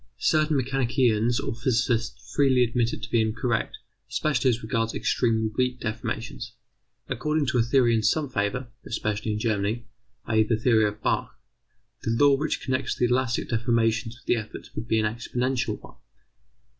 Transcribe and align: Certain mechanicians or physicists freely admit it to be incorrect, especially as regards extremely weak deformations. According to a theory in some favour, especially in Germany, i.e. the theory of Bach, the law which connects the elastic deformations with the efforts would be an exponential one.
Certain 0.17 0.57
mechanicians 0.57 1.39
or 1.39 1.53
physicists 1.53 2.33
freely 2.33 2.63
admit 2.63 2.91
it 2.91 3.03
to 3.03 3.11
be 3.11 3.21
incorrect, 3.21 3.77
especially 4.09 4.49
as 4.49 4.63
regards 4.63 4.95
extremely 4.95 5.51
weak 5.55 5.79
deformations. 5.79 6.53
According 7.07 7.45
to 7.49 7.59
a 7.59 7.61
theory 7.61 7.93
in 7.93 8.01
some 8.01 8.27
favour, 8.27 8.69
especially 8.83 9.31
in 9.33 9.37
Germany, 9.37 9.85
i.e. 10.25 10.41
the 10.41 10.57
theory 10.57 10.85
of 10.87 11.03
Bach, 11.03 11.39
the 12.01 12.09
law 12.09 12.35
which 12.35 12.61
connects 12.61 12.95
the 12.95 13.05
elastic 13.05 13.49
deformations 13.49 14.15
with 14.17 14.25
the 14.25 14.37
efforts 14.37 14.73
would 14.73 14.87
be 14.87 14.99
an 14.99 15.05
exponential 15.05 15.79
one. 15.79 15.97